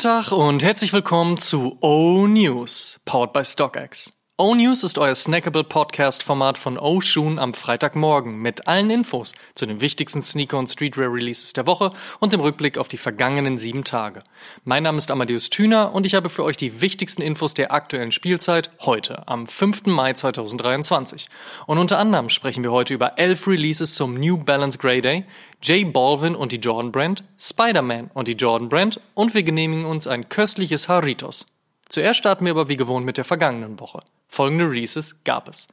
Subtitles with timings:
[0.00, 4.10] Schönen guten Tag und herzlich willkommen zu O News, powered by StockX.
[4.42, 9.66] O News ist euer snackable Podcast-Format von O Shoon am Freitagmorgen mit allen Infos zu
[9.66, 14.22] den wichtigsten Sneaker- und Streetwear-Releases der Woche und dem Rückblick auf die vergangenen sieben Tage.
[14.64, 18.12] Mein Name ist Amadeus Thüner und ich habe für euch die wichtigsten Infos der aktuellen
[18.12, 19.84] Spielzeit heute, am 5.
[19.84, 21.28] Mai 2023.
[21.66, 25.26] Und unter anderem sprechen wir heute über elf Releases zum New Balance Grey Day,
[25.60, 30.06] J Balvin und die Jordan Brand, Spider-Man und die Jordan Brand und wir genehmigen uns
[30.06, 31.44] ein köstliches Haritos.
[31.90, 34.04] Zuerst starten wir aber wie gewohnt mit der vergangenen Woche.
[34.28, 35.66] Folgende Releases gab es.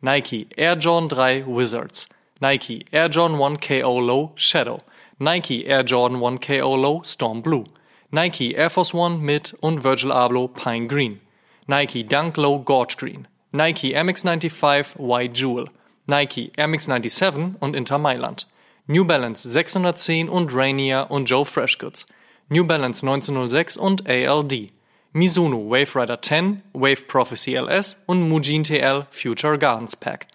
[0.00, 2.08] Nike Air Jordan 3 Wizards,
[2.40, 4.82] Nike Air Jordan 1 KO Low Shadow,
[5.20, 7.64] Nike Air Jordan 1 KO Low Storm Blue,
[8.10, 11.20] Nike Air Force One mit und Virgil Abloh Pine Green,
[11.68, 15.70] Nike Dunk Low Gorge Green, Nike MX95 White Jewel,
[16.06, 18.48] Nike Air Max 97 und Inter Mailand,
[18.88, 22.08] New Balance 610 und Rainier und Joe Freshgoods,
[22.48, 24.72] New Balance 1906 und ALD,
[25.12, 30.28] Mizuno Wave Rider 10, Wave Prophecy LS und Mujin TL Future Gardens Pack,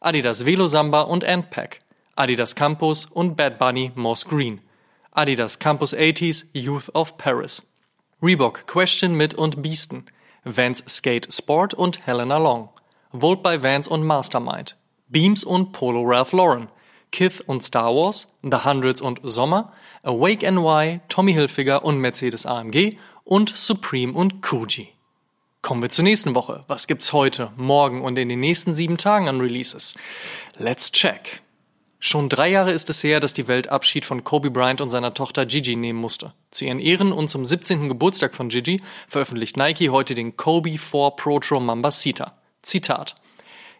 [0.00, 1.80] Adidas Velo Samba und Ant Pack,
[2.14, 4.60] Adidas Campus und Bad Bunny Moss Green,
[5.10, 7.64] Adidas Campus 80s Youth of Paris,
[8.22, 10.04] Reebok Question mit und Beasten,
[10.44, 12.68] Vans Skate Sport und Helena Long,
[13.10, 14.76] Volt by Vans und Mastermind,
[15.08, 16.68] Beams und Polo Ralph Lauren,
[17.10, 19.72] Kith und Star Wars, The Hundreds und Sommer,
[20.04, 22.96] Awake NY, Tommy Hilfiger und Mercedes AMG
[23.30, 24.88] und Supreme und Kuji.
[25.62, 26.64] Kommen wir zur nächsten Woche.
[26.66, 29.94] Was gibt's heute, morgen und in den nächsten sieben Tagen an Releases?
[30.58, 31.40] Let's check.
[32.00, 35.14] Schon drei Jahre ist es her, dass die Welt Abschied von Kobe Bryant und seiner
[35.14, 36.32] Tochter Gigi nehmen musste.
[36.50, 37.88] Zu ihren Ehren und zum 17.
[37.88, 42.32] Geburtstag von Gigi veröffentlicht Nike heute den Kobe 4 Protro Mambasita.
[42.62, 43.14] Zitat.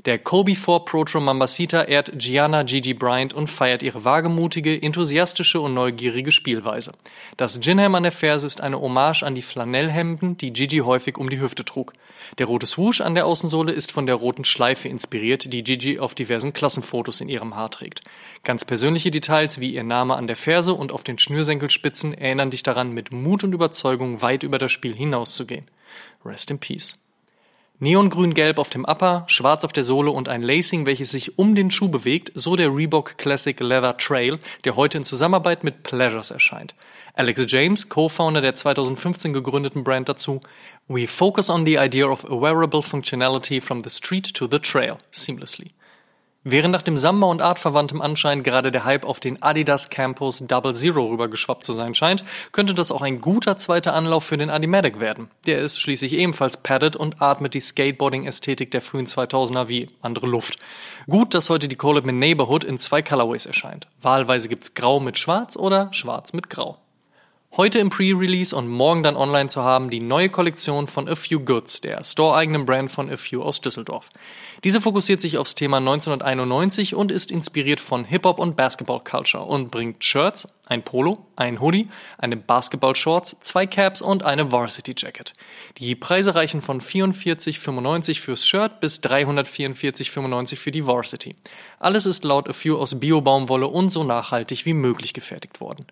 [0.06, 5.74] Der Kobe 4 Protro Mambasita ehrt Gianna Gigi Bryant und feiert ihre wagemutige, enthusiastische und
[5.74, 6.92] neugierige Spielweise.
[7.36, 11.28] Das Ginham an der Ferse ist eine Hommage an die Flanellhemden, die Gigi häufig um
[11.28, 11.92] die Hüfte trug.
[12.38, 16.14] Der rote Swoosh an der Außensohle ist von der roten Schleife inspiriert, die Gigi auf
[16.14, 18.00] diversen Klassenfotos in ihrem Haar trägt.
[18.42, 22.62] Ganz persönliche Details wie ihr Name an der Ferse und auf den Schnürsenkelspitzen erinnern dich
[22.62, 25.66] daran, mit Mut und Überzeugung weit über das Spiel hinauszugehen.
[26.24, 26.96] Rest in Peace.
[27.82, 31.70] Neongrün-gelb auf dem Upper, schwarz auf der Sohle und ein Lacing, welches sich um den
[31.70, 36.74] Schuh bewegt, so der Reebok Classic Leather Trail, der heute in Zusammenarbeit mit Pleasures erscheint.
[37.14, 40.40] Alex James, Co-Founder der 2015 gegründeten Brand dazu,
[40.88, 44.98] We focus on the idea of a wearable functionality from the street to the trail,
[45.10, 45.70] seamlessly.
[46.42, 50.74] Während nach dem Samba und artverwandtem Anschein gerade der Hype auf den Adidas Campus Double
[50.74, 55.00] Zero rübergeschwappt zu sein scheint, könnte das auch ein guter zweiter Anlauf für den Adimatic
[55.00, 55.28] werden.
[55.44, 60.58] Der ist schließlich ebenfalls padded und atmet die Skateboarding-Ästhetik der frühen 2000er wie andere Luft.
[61.10, 63.86] Gut, dass heute die Collab mit Neighborhood in zwei Colorways erscheint.
[64.00, 66.78] Wahlweise gibt's Grau mit Schwarz oder Schwarz mit Grau.
[67.56, 71.40] Heute im Pre-Release und morgen dann online zu haben die neue Kollektion von A Few
[71.40, 74.10] Goods, der store-eigenen Brand von A Few aus Düsseldorf.
[74.62, 80.04] Diese fokussiert sich aufs Thema 1991 und ist inspiriert von Hip-Hop und Basketball-Culture und bringt
[80.04, 81.88] Shirts, ein Polo, ein Hoodie,
[82.18, 85.32] eine Basketball-Shorts, zwei Caps und eine Varsity-Jacket.
[85.78, 91.34] Die Preise reichen von 44,95 fürs Shirt bis 344,95 für die Varsity.
[91.80, 95.86] Alles ist laut A Few aus Bio-Baumwolle und so nachhaltig wie möglich gefertigt worden.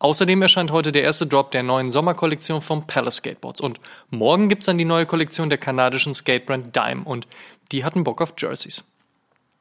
[0.00, 4.66] Außerdem erscheint heute der erste Drop der neuen Sommerkollektion von Palace Skateboards und morgen gibt's
[4.66, 7.26] dann die neue Kollektion der kanadischen Skatebrand Dime und
[7.72, 8.84] die hatten Bock auf Jerseys.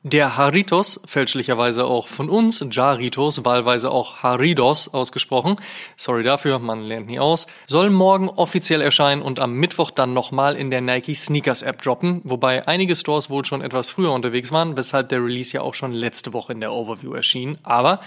[0.04, 5.56] Der Haritos, fälschlicherweise auch von uns, Jaritos, wahlweise auch Haridos ausgesprochen,
[5.98, 10.56] sorry dafür, man lernt nie aus, soll morgen offiziell erscheinen und am Mittwoch dann nochmal
[10.56, 14.78] in der Nike Sneakers App droppen, wobei einige Stores wohl schon etwas früher unterwegs waren,
[14.78, 17.58] weshalb der Release ja auch schon letzte Woche in der Overview erschien.
[17.64, 18.00] Aber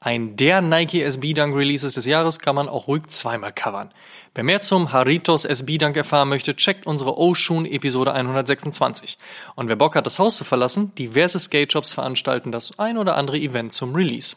[0.00, 3.92] ein der Nike SB Dunk Releases des Jahres kann man auch ruhig zweimal covern.
[4.34, 9.16] Wer mehr zum Haritos SB Dunk erfahren möchte, checkt unsere Oshun Episode 126.
[9.54, 13.16] Und wer Bock hat, das Haus zu verlassen, diverse Skate Shops veranstalten das ein oder
[13.16, 14.36] andere Event zum Release.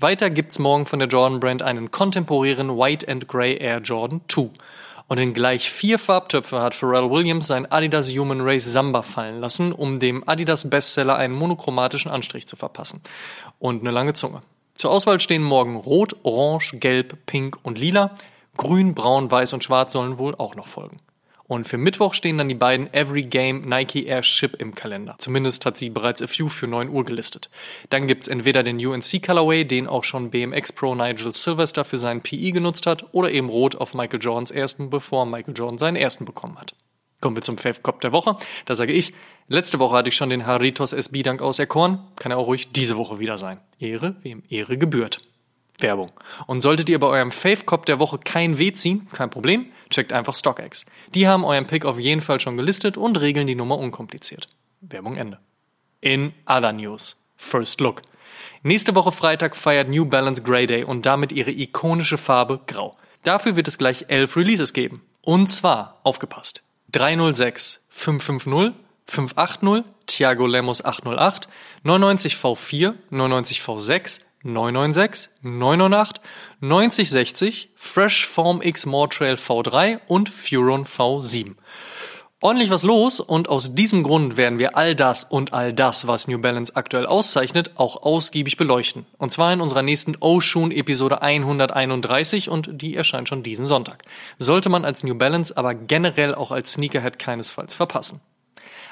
[0.00, 4.50] Weiter gibt's morgen von der Jordan Brand einen kontemporären White and Grey Air Jordan 2.
[5.08, 9.72] Und in gleich vier Farbtöpfe hat Pharrell Williams sein Adidas Human Race Samba fallen lassen,
[9.72, 13.00] um dem Adidas Bestseller einen monochromatischen Anstrich zu verpassen.
[13.60, 14.42] Und eine lange Zunge.
[14.76, 18.14] Zur Auswahl stehen morgen Rot, Orange, Gelb, Pink und Lila.
[18.56, 20.98] Grün, Braun, Weiß und Schwarz sollen wohl auch noch folgen.
[21.48, 25.14] Und für Mittwoch stehen dann die beiden Every Game Nike Air Ship im Kalender.
[25.18, 27.50] Zumindest hat sie bereits a few für 9 Uhr gelistet.
[27.88, 32.20] Dann gibt's entweder den UNC Colorway, den auch schon BMX Pro Nigel Sylvester für seinen
[32.20, 36.24] PE genutzt hat, oder eben Rot auf Michael Jordans ersten, bevor Michael Jordan seinen ersten
[36.24, 36.74] bekommen hat.
[37.20, 38.36] Kommen wir zum Fave Cop der Woche.
[38.66, 39.14] Da sage ich,
[39.48, 42.00] letzte Woche hatte ich schon den Haritos SB Dank auserkoren.
[42.16, 43.60] Kann er auch ruhig diese Woche wieder sein.
[43.78, 45.20] Ehre, wem Ehre gebührt.
[45.78, 46.12] Werbung.
[46.46, 50.34] Und solltet ihr bei eurem Fave-Cop der Woche kein W ziehen, kein Problem, checkt einfach
[50.34, 50.86] StockX.
[51.14, 54.46] Die haben euren Pick auf jeden Fall schon gelistet und regeln die Nummer unkompliziert.
[54.80, 55.38] Werbung Ende.
[56.00, 57.16] In other news.
[57.36, 58.02] First Look.
[58.62, 62.96] Nächste Woche Freitag feiert New Balance Grey Day und damit ihre ikonische Farbe Grau.
[63.22, 65.02] Dafür wird es gleich elf Releases geben.
[65.20, 68.74] Und zwar, aufgepasst, 306, 550,
[69.06, 71.48] 580, Thiago Lemos 808,
[71.82, 76.20] 99 V4, 99 V6, 996, 998,
[76.60, 81.56] 9060, Fresh Form X Mortrail V3 und Furon V7.
[82.46, 86.28] Ordentlich was los und aus diesem Grund werden wir all das und all das, was
[86.28, 89.04] New Balance aktuell auszeichnet, auch ausgiebig beleuchten.
[89.18, 94.04] Und zwar in unserer nächsten Oshun Episode 131 und die erscheint schon diesen Sonntag.
[94.38, 98.20] Sollte man als New Balance aber generell auch als Sneakerhead keinesfalls verpassen.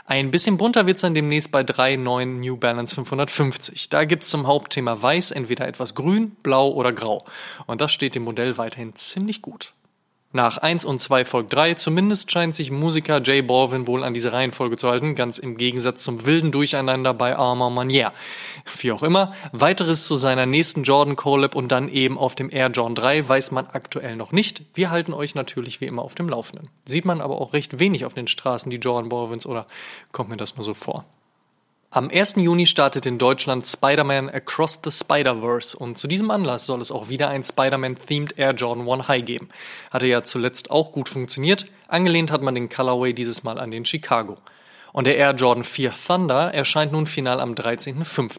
[0.04, 3.88] Ein bisschen bunter wird's dann demnächst bei drei neuen New Balance 550.
[3.88, 7.24] Da gibt's zum Hauptthema Weiß entweder etwas grün, blau oder grau.
[7.68, 9.74] Und das steht dem Modell weiterhin ziemlich gut.
[10.36, 11.74] Nach 1 und 2 folgt 3.
[11.74, 16.02] Zumindest scheint sich Musiker Jay Balvin wohl an diese Reihenfolge zu halten, ganz im Gegensatz
[16.02, 18.12] zum wilden Durcheinander bei Armand Manier.
[18.78, 22.70] Wie auch immer, weiteres zu seiner nächsten Jordan Collab und dann eben auf dem Air
[22.70, 24.62] Jordan 3 weiß man aktuell noch nicht.
[24.74, 26.68] Wir halten euch natürlich wie immer auf dem Laufenden.
[26.84, 29.68] Sieht man aber auch recht wenig auf den Straßen die Jordan Balvins oder
[30.10, 31.04] kommt mir das nur so vor?
[31.94, 32.34] Am 1.
[32.38, 37.08] Juni startet in Deutschland Spider-Man Across the Spider-Verse und zu diesem Anlass soll es auch
[37.08, 39.48] wieder ein Spider-Man-themed Air Jordan 1 High geben.
[39.92, 41.66] Hatte ja zuletzt auch gut funktioniert.
[41.86, 44.38] Angelehnt hat man den Colorway dieses Mal an den Chicago.
[44.92, 48.38] Und der Air Jordan 4 Thunder erscheint nun final am 13.05.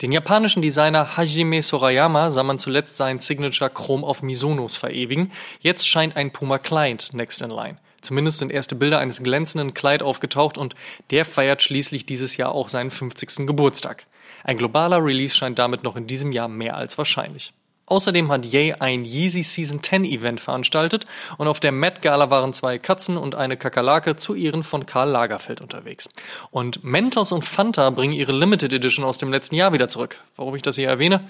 [0.00, 5.32] Den japanischen Designer Hajime Sorayama sah man zuletzt seinen Signature Chrom auf Misonos verewigen.
[5.58, 7.78] Jetzt scheint ein Puma Client next in line.
[8.08, 10.74] Zumindest sind erste Bilder eines glänzenden Kleid aufgetaucht und
[11.10, 13.46] der feiert schließlich dieses Jahr auch seinen 50.
[13.46, 14.06] Geburtstag.
[14.44, 17.52] Ein globaler Release scheint damit noch in diesem Jahr mehr als wahrscheinlich.
[17.84, 21.04] Außerdem hat Ye ein Yeezy Season 10 Event veranstaltet
[21.36, 25.10] und auf der Met Gala waren zwei Katzen und eine Kakerlake zu Ehren von Karl
[25.10, 26.08] Lagerfeld unterwegs.
[26.50, 30.18] Und Mentos und Fanta bringen ihre Limited Edition aus dem letzten Jahr wieder zurück.
[30.34, 31.28] Warum ich das hier erwähne?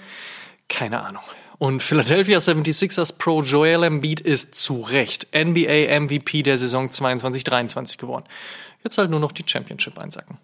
[0.69, 1.23] Keine Ahnung.
[1.59, 8.23] Und Philadelphia 76ers Pro Joel Embiid ist zu Recht NBA MVP der Saison 22-23 geworden.
[8.81, 10.37] Jetzt halt nur noch die Championship einsacken.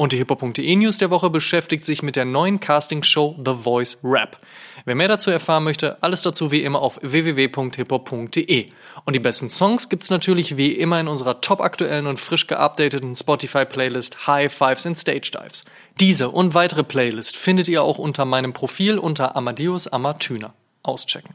[0.00, 4.38] Und die hiphop.de News der Woche beschäftigt sich mit der neuen Casting-Show The Voice Rap.
[4.86, 8.70] Wer mehr dazu erfahren möchte, alles dazu wie immer auf www.hiphop.de.
[9.04, 13.14] Und die besten Songs gibt's natürlich wie immer in unserer top aktuellen und frisch geupdateten
[13.14, 15.66] Spotify-Playlist High Fives and Stage Dives.
[16.00, 20.54] Diese und weitere Playlist findet ihr auch unter meinem Profil unter Amadeus Amatüner.
[20.82, 21.34] Auschecken.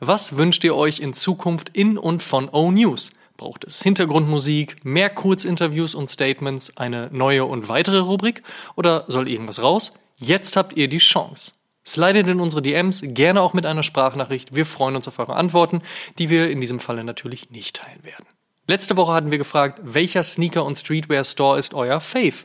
[0.00, 3.12] was wünscht ihr euch in Zukunft in und von O News?
[3.36, 8.42] Braucht es Hintergrundmusik, mehr Kurzinterviews und Statements, eine neue und weitere Rubrik
[8.76, 9.92] oder soll irgendwas raus?
[10.16, 11.52] Jetzt habt ihr die Chance.
[11.86, 14.54] Slidet in unsere DMs, gerne auch mit einer Sprachnachricht.
[14.54, 15.82] Wir freuen uns auf eure Antworten,
[16.18, 18.26] die wir in diesem Falle natürlich nicht teilen werden.
[18.66, 22.44] Letzte Woche hatten wir gefragt, welcher Sneaker- und Streetwear-Store ist euer Fave?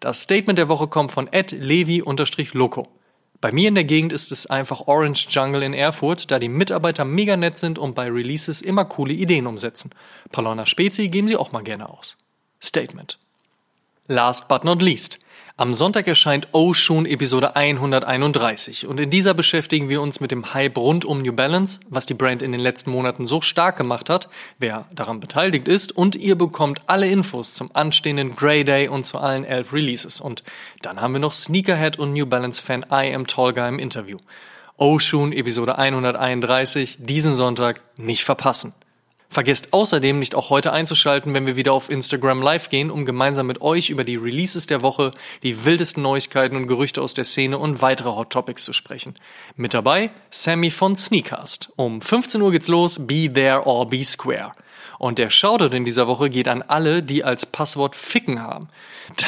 [0.00, 2.88] Das Statement der Woche kommt von levi-loco.
[3.40, 7.04] Bei mir in der Gegend ist es einfach Orange Jungle in Erfurt, da die Mitarbeiter
[7.04, 9.90] mega nett sind und bei Releases immer coole Ideen umsetzen.
[10.32, 12.16] Palona Spezi geben sie auch mal gerne aus.
[12.62, 13.18] Statement.
[14.08, 15.18] Last but not least.
[15.58, 20.76] Am Sonntag erscheint Oshun Episode 131 und in dieser beschäftigen wir uns mit dem Hype
[20.76, 24.28] rund um New Balance, was die Brand in den letzten Monaten so stark gemacht hat,
[24.58, 29.16] wer daran beteiligt ist und ihr bekommt alle Infos zum anstehenden Grey Day und zu
[29.16, 30.20] allen elf Releases.
[30.20, 30.44] Und
[30.82, 34.18] dann haben wir noch Sneakerhead und New Balance Fan I Am Tolga im Interview.
[34.76, 38.74] Oshun Episode 131 diesen Sonntag nicht verpassen.
[39.36, 43.46] Vergesst außerdem nicht auch heute einzuschalten, wenn wir wieder auf Instagram Live gehen, um gemeinsam
[43.46, 45.10] mit euch über die Releases der Woche,
[45.42, 49.14] die wildesten Neuigkeiten und Gerüchte aus der Szene und weitere Hot Topics zu sprechen.
[49.54, 51.70] Mit dabei Sammy von Sneakcast.
[51.76, 54.54] Um 15 Uhr geht's los, be there or be square.
[54.98, 58.68] Und der Shoutout in dieser Woche geht an alle, die als Passwort Ficken haben.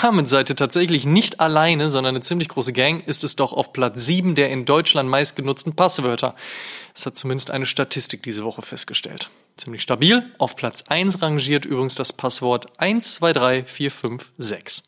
[0.03, 3.73] Damit seid ihr tatsächlich nicht alleine, sondern eine ziemlich große Gang ist es doch auf
[3.73, 6.35] Platz 7 der in Deutschland meistgenutzten Passwörter.
[6.95, 9.31] Das hat zumindest eine Statistik diese Woche festgestellt.
[9.57, 10.25] Ziemlich stabil.
[10.39, 14.88] Auf Platz 1 rangiert übrigens das Passwort 123456.